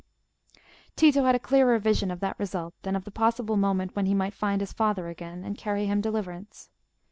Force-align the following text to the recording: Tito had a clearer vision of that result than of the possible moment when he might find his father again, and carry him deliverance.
Tito 0.95 1.25
had 1.25 1.35
a 1.35 1.39
clearer 1.39 1.77
vision 1.77 2.09
of 2.09 2.21
that 2.21 2.39
result 2.39 2.73
than 2.81 2.95
of 2.95 3.03
the 3.05 3.11
possible 3.11 3.55
moment 3.55 3.95
when 3.95 4.07
he 4.07 4.15
might 4.15 4.33
find 4.33 4.59
his 4.59 4.73
father 4.73 5.09
again, 5.09 5.43
and 5.43 5.55
carry 5.59 5.85
him 5.85 6.01
deliverance. 6.01 6.71